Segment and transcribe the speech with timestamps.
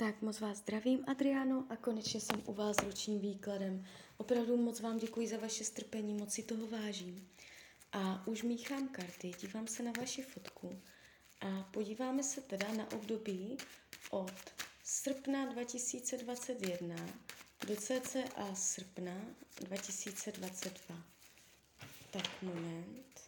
[0.00, 3.84] Tak moc vás zdravím, Adriano, a konečně jsem u vás s ročním výkladem.
[4.16, 7.28] Opravdu moc vám děkuji za vaše strpení, moc si toho vážím.
[7.92, 10.82] A už míchám karty, dívám se na vaši fotku
[11.40, 13.56] a podíváme se teda na období
[14.10, 14.32] od
[14.84, 16.96] srpna 2021
[17.66, 19.20] do cca srpna
[19.60, 21.02] 2022.
[22.10, 23.27] Tak moment.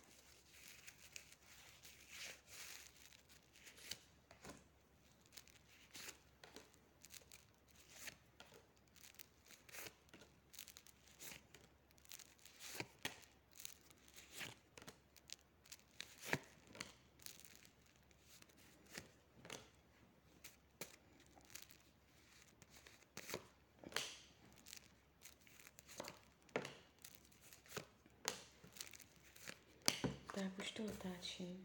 [30.61, 31.63] Už to otáčím.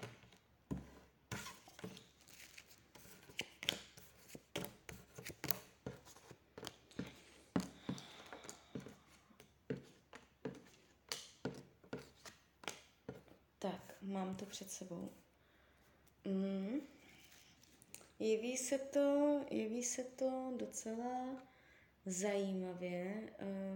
[13.59, 15.09] Tak, mám to před sebou.
[16.25, 16.79] Mm.
[18.19, 21.43] Jeví se to, jeví se to docela
[22.05, 23.29] zajímavě.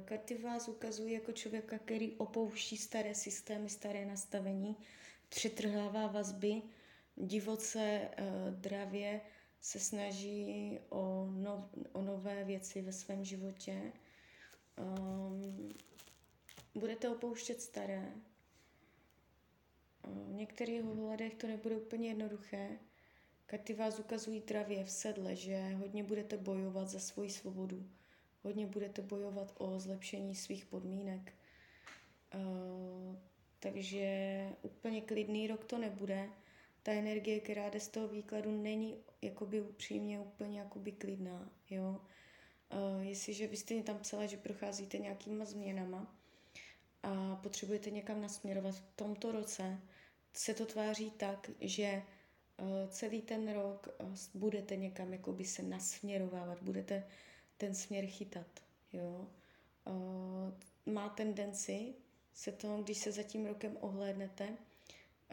[0.10, 4.76] Karty vás ukazují jako člověka, který opouští staré systémy, staré nastavení,
[5.30, 6.62] přetrhává vazby,
[7.16, 9.22] divoce, eh, dravě
[9.62, 11.60] se snaží o, nov,
[11.92, 13.94] o nové věci ve svém životě.
[14.78, 15.70] Um,
[16.76, 18.14] budete opouštět staré.
[20.04, 22.80] V některých ohledech to nebude úplně jednoduché.
[23.46, 27.90] Karty vás ukazují travě v sedle, že hodně budete bojovat za svoji svobodu
[28.44, 31.34] hodně budete bojovat o zlepšení svých podmínek.
[32.36, 33.16] Uh,
[33.59, 36.30] takže úplně klidný rok to nebude.
[36.84, 42.02] Ta energie, která jde z toho výkladu, není jakoby upřímně úplně jakoby klidná, jo.
[42.73, 46.16] Uh, jestliže vy jste tam psala, že procházíte nějakýma změnama
[47.04, 49.80] a potřebujete někam nasměrovat v tomto roce,
[50.33, 52.02] se to tváří tak, že
[52.58, 57.04] uh, celý ten rok uh, budete někam jakoby se nasměrovávat, budete
[57.59, 58.64] ten směr chytat.
[58.93, 59.27] Jo?
[59.86, 61.93] Uh, má tendenci
[62.33, 64.58] se to, když se za tím rokem ohlédnete,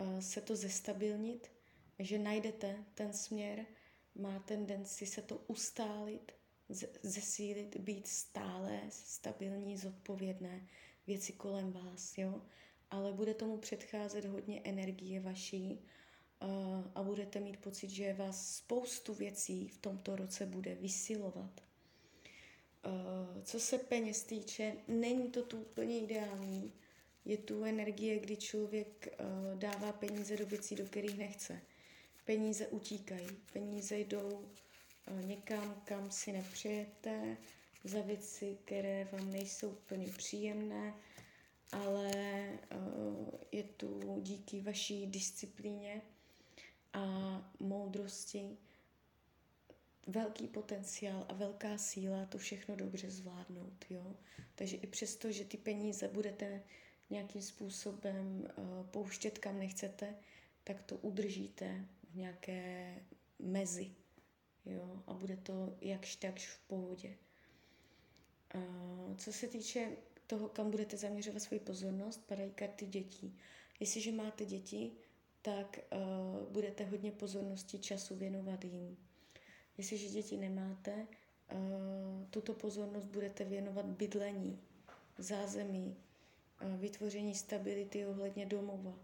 [0.01, 1.51] uh, se to zestabilnit,
[1.99, 3.67] že najdete ten směr,
[4.15, 6.33] má tendenci se to ustálit,
[7.03, 10.67] zesílit, být stále, stabilní, zodpovědné
[11.07, 12.43] věci kolem vás, jo.
[12.91, 15.81] Ale bude tomu předcházet hodně energie vaší
[16.43, 16.49] uh,
[16.95, 21.66] a budete mít pocit, že vás spoustu věcí v tomto roce bude vysilovat.
[22.87, 26.73] Uh, co se peněz týče, není to tu úplně ideální.
[27.25, 31.61] Je tu energie, kdy člověk uh, dává peníze do věcí, do kterých nechce.
[32.25, 34.29] Peníze utíkají, peníze jdou
[35.11, 37.37] uh, někam, kam si nepřejete,
[37.85, 40.95] za věci, které vám nejsou úplně příjemné,
[41.73, 42.11] ale
[43.53, 46.03] je tu díky vaší disciplíně
[46.93, 47.05] a
[47.61, 48.57] moudrosti
[50.07, 53.85] velký potenciál a velká síla to všechno dobře zvládnout.
[53.91, 54.17] Jo?
[54.55, 56.63] Takže i přesto, že ty peníze budete
[57.11, 60.15] nějakým způsobem uh, pouštět kam nechcete,
[60.65, 62.95] tak to udržíte v nějaké
[63.39, 63.91] mezi.
[64.67, 65.03] Jo?
[65.07, 67.17] A bude to jakž takž v pohodě.
[68.55, 69.91] Uh, co se týče
[70.27, 73.39] toho, kam budete zaměřovat svoji pozornost, padají karty dětí.
[73.81, 74.93] Jestliže máte děti,
[75.43, 78.97] tak uh, budete hodně pozornosti času věnovat jim
[79.79, 81.07] Jestliže děti nemáte,
[81.53, 81.59] uh,
[82.31, 84.61] tuto pozornost budete věnovat bydlení,
[85.19, 85.97] zázemí,
[86.63, 88.99] uh, vytvoření stability ohledně domova.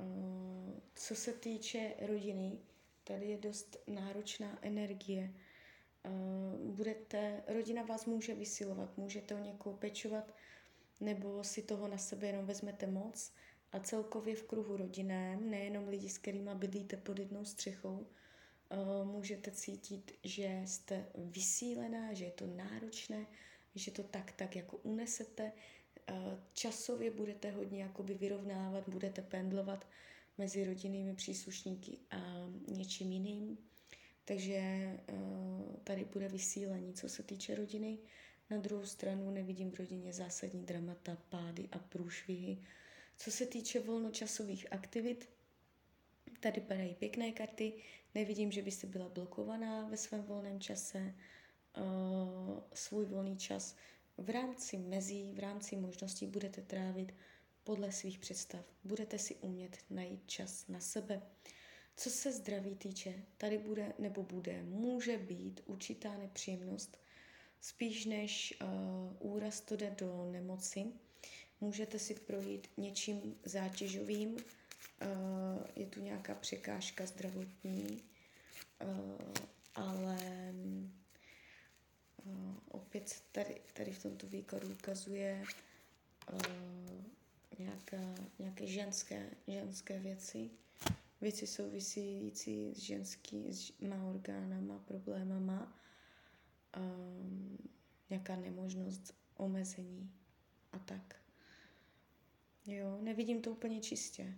[0.00, 2.58] Uh, co se týče rodiny,
[3.04, 5.32] tady je dost náročná energie.
[6.64, 10.34] Budete, rodina vás může vysilovat, můžete o někoho pečovat,
[11.00, 13.32] nebo si toho na sebe jenom vezmete moc
[13.72, 18.25] a celkově v kruhu rodinném, nejenom lidi, s kterými bydlíte pod jednou střechou, Eh,
[19.04, 23.26] můžete cítit, že jste vysílená, že je to náročné,
[23.74, 25.52] že to tak tak jako unesete.
[26.08, 26.14] Eh,
[26.52, 29.88] časově budete hodně jakoby vyrovnávat, budete pendlovat
[30.38, 33.58] mezi rodinnými příslušníky a něčím jiným.
[34.24, 35.02] Takže eh,
[35.84, 36.94] tady bude vysílení.
[36.94, 37.98] Co se týče rodiny,
[38.50, 42.58] na druhou stranu nevidím v rodině zásadní dramata, pády a průšvihy.
[43.16, 45.28] Co se týče volnočasových aktivit,
[46.40, 47.72] Tady padají pěkné karty,
[48.14, 51.14] nevidím, že byste byla blokovaná ve svém volném čase,
[51.76, 53.76] uh, svůj volný čas
[54.18, 57.14] v rámci mezí, v rámci možností budete trávit
[57.64, 58.64] podle svých představ.
[58.84, 61.22] Budete si umět najít čas na sebe.
[61.96, 66.98] Co se zdraví týče, tady bude nebo bude, může být určitá nepříjemnost,
[67.60, 70.86] spíš než uh, úraz to jde do nemoci.
[71.60, 74.36] Můžete si projít něčím zátěžovým,
[75.76, 78.02] je tu nějaká překážka zdravotní,
[78.84, 79.34] uh,
[79.74, 80.18] ale
[82.24, 85.44] uh, opět tady, tady v tomto výkladu ukazuje
[87.58, 90.50] nějaká, nějaké ženské, ženské věci,
[91.20, 95.78] věci související s ženskýma orgánama, problémama,
[98.10, 100.12] nějaká nemožnost omezení
[100.72, 101.16] a tak.
[102.66, 104.34] Jo, nevidím to úplně čistě.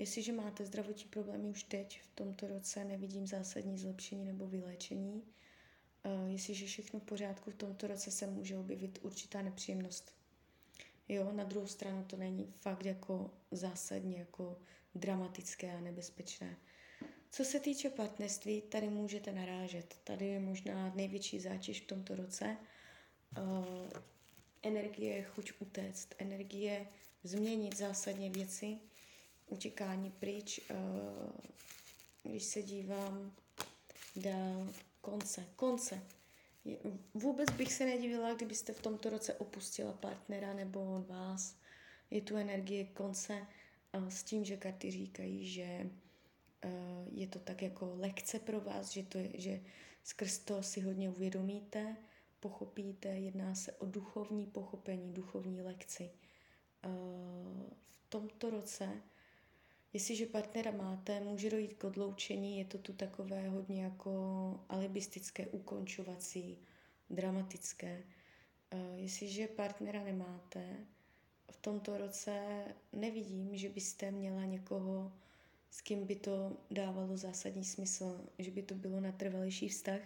[0.00, 5.22] Jestliže máte zdravotní problémy už teď, v tomto roce, nevidím zásadní zlepšení nebo vyléčení.
[6.04, 10.14] Uh, jestliže všechno v pořádku, v tomto roce se může objevit určitá nepříjemnost.
[11.08, 14.58] Jo, na druhou stranu to není fakt jako zásadně jako
[14.94, 16.56] dramatické a nebezpečné.
[17.30, 20.00] Co se týče partnerství, tady můžete narážet.
[20.04, 22.56] Tady je možná největší zátěž v tomto roce.
[23.38, 23.90] Uh,
[24.62, 26.86] energie chuť utéct, energie
[27.24, 28.78] změnit zásadně věci,
[29.50, 30.60] utěkání pryč.
[30.70, 31.30] Uh,
[32.22, 33.32] když se dívám
[34.16, 34.68] dál,
[35.00, 36.02] konce, konce.
[37.14, 41.56] Vůbec bych se nedivila, kdybyste v tomto roce opustila partnera nebo on vás.
[42.10, 43.46] Je tu energie konce
[44.08, 46.70] s tím, že karty říkají, že eh,
[47.10, 49.60] je to tak jako lekce pro vás, že, to je, že
[50.04, 51.96] skrz to si hodně uvědomíte,
[52.40, 56.10] pochopíte, jedná se o duchovní pochopení, duchovní lekci.
[56.84, 56.88] Eh,
[58.06, 59.02] v tomto roce,
[59.92, 64.10] jestliže partnera máte, může dojít k odloučení, je to tu takové hodně jako
[64.68, 66.58] alibistické, ukončovací,
[67.10, 68.02] dramatické.
[68.70, 70.76] Eh, jestliže partnera nemáte,
[71.50, 75.12] v tomto roce nevidím, že byste měla někoho,
[75.70, 80.00] s kým by to dávalo zásadní smysl, že by to bylo na trvalejší vztah.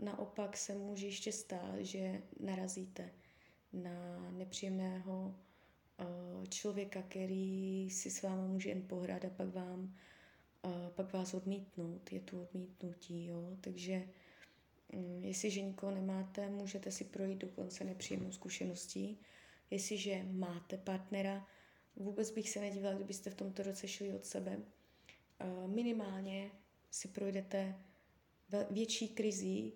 [0.00, 3.10] Naopak se může ještě stát, že narazíte
[3.72, 5.34] na nepříjemného
[6.48, 9.94] člověka, který si s váma může jen pohrát a pak vám
[10.88, 12.12] pak vás odmítnout.
[12.12, 13.56] Je tu odmítnutí, jo?
[13.60, 14.08] Takže
[14.92, 19.18] mm, jestliže nikoho nemáte, můžete si projít dokonce nepříjemnou zkušeností,
[19.72, 21.46] Jestliže máte partnera,
[21.96, 24.58] vůbec bych se nedívala, kdybyste v tomto roce šli od sebe.
[25.66, 26.50] Minimálně
[26.90, 27.74] si projdete
[28.70, 29.72] větší krizí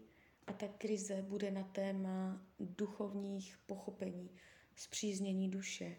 [0.47, 4.31] a ta krize bude na téma duchovních pochopení,
[4.77, 5.97] zpříznění duše,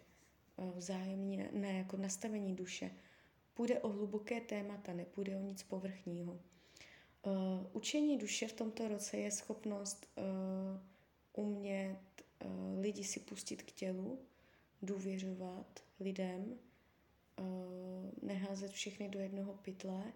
[0.74, 2.90] vzájemně, ne jako nastavení duše.
[3.54, 6.32] Půjde o hluboké témata, nepůjde o nic povrchního.
[6.32, 7.32] Uh,
[7.72, 11.98] učení duše v tomto roce je schopnost uh, umět
[12.44, 14.18] uh, lidi si pustit k tělu,
[14.82, 16.58] důvěřovat lidem,
[18.22, 20.12] neházet všechny do jednoho pytle,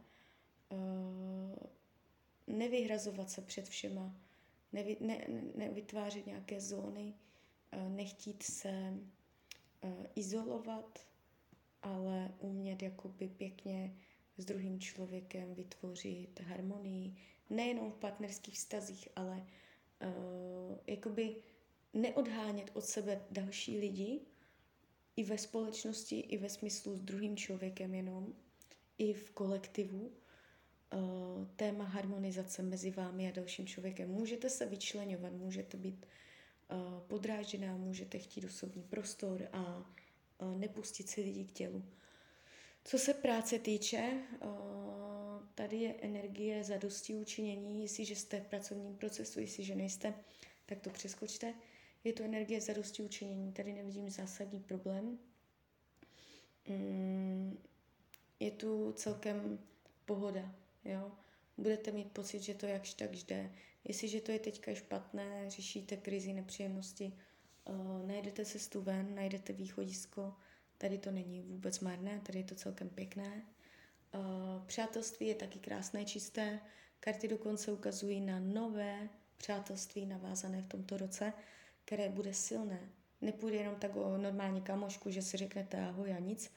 [2.47, 4.17] nevyhrazovat se před všema,
[4.73, 7.15] nevy, ne, nevytvářet nějaké zóny,
[7.89, 8.95] nechtít se
[10.15, 11.07] izolovat,
[11.83, 13.97] ale umět jakoby pěkně
[14.37, 17.15] s druhým člověkem vytvořit harmonii,
[17.51, 21.37] nejenom v partnerských vztazích, ale uh, jakoby
[21.95, 24.21] neodhánět od sebe další lidi,
[25.17, 28.35] i ve společnosti, i ve smyslu s druhým člověkem jenom,
[28.99, 30.13] i v kolektivu.
[30.95, 34.11] Uh, téma harmonizace mezi vámi a dalším člověkem.
[34.11, 36.13] Můžete se vyčlenovat, můžete být uh,
[37.07, 39.91] podrážená, můžete chtít osobní prostor a
[40.39, 41.85] uh, nepustit si lidi k tělu.
[42.85, 44.23] Co se práce týče,
[45.55, 50.15] tady je energie zadosti učinění, jestliže jste v pracovním procesu, jestliže nejste,
[50.67, 51.55] tak to přeskočte.
[52.05, 55.19] Je to energie zadosti učinění, tady nevidím zásadní problém.
[56.69, 57.59] Mm,
[58.41, 59.59] je tu celkem
[60.05, 61.13] pohoda, jo.
[61.63, 63.51] Budete mít pocit, že to jakž tak jde.
[63.85, 67.13] Jestliže to je teďka špatné, řešíte krizi, nepříjemnosti,
[67.69, 70.35] uh, najdete cestu ven, najdete východisko,
[70.79, 73.43] tady to není vůbec marné, tady je to celkem pěkné.
[74.15, 76.61] Uh, přátelství je taky krásné, čisté.
[77.01, 81.33] Karty dokonce ukazují na nové přátelství navázané v tomto roce
[81.85, 82.81] které bude silné.
[83.21, 86.53] Nepůjde jenom tak o normální kamošku, že si řeknete ahoj a nic,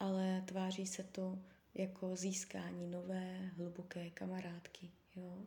[0.00, 1.38] ale tváří se to
[1.74, 4.90] jako získání nové, hluboké kamarádky.
[5.16, 5.46] Jo?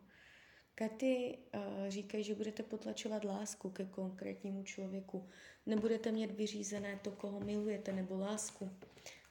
[0.74, 5.28] Katy uh, říkají, že budete potlačovat lásku ke konkrétnímu člověku.
[5.66, 8.70] Nebudete mít vyřízené to, koho milujete, nebo lásku.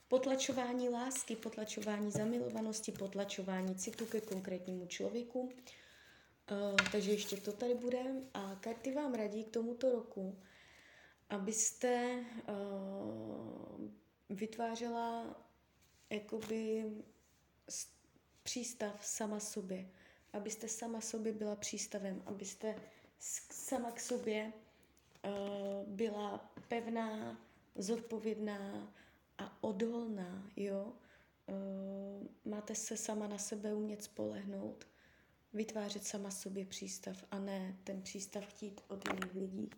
[0.07, 5.53] Potlačování lásky, potlačování zamilovanosti, potlačování citu ke konkrétnímu člověku
[6.51, 7.99] Uh, takže ještě to tady bude.
[8.33, 10.39] A karty vám radí k tomuto roku,
[11.29, 13.87] abyste uh,
[14.29, 15.35] vytvářela
[16.09, 16.85] jakoby
[18.43, 19.89] přístav sama sobě.
[20.33, 22.75] Abyste sama sobě byla přístavem, abyste
[23.51, 24.53] sama k sobě
[25.25, 27.41] uh, byla pevná,
[27.75, 28.93] zodpovědná
[29.37, 30.93] a odolná, jo.
[31.47, 34.87] Uh, máte se sama na sebe umět spolehnout,
[35.53, 39.69] vytvářet sama sobě přístav a ne ten přístav chtít od jiných lidí.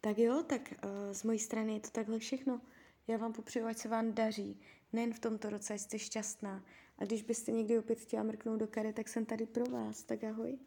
[0.00, 2.60] Tak jo, tak uh, z mojí strany je to takhle všechno.
[3.08, 4.60] Já vám popřeju, ať se vám daří.
[4.92, 6.64] Nejen v tomto roce, ať jste šťastná.
[6.98, 10.02] A když byste někdy opět chtěla mrknout do kary, tak jsem tady pro vás.
[10.02, 10.58] Tak ahoj.